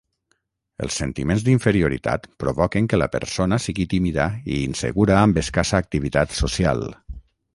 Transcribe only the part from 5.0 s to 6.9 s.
amb escassa activitat social.